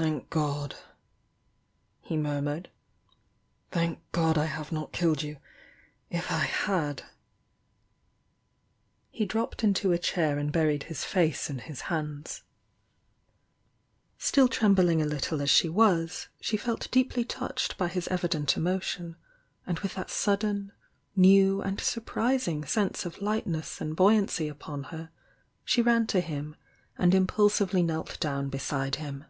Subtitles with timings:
[0.00, 0.76] "Thank God!"
[2.00, 2.70] he murmured—
[3.72, 5.38] "thank God I have not killed you!
[6.08, 7.02] If I had!"
[9.10, 12.44] He dropped into a chair and buried his face in his hands.
[14.20, 16.56] n 178 THE YOUNG DIANA hll in Still trembling a little as she was, she
[16.56, 19.16] felt deeply touched by bis evident emotion,
[19.66, 20.70] and with that sud den,
[21.16, 25.10] new and surprising sense of lightness and buoy ancy upon her
[25.64, 26.54] she ran to him
[26.96, 29.24] and impulsively knelt down beside him.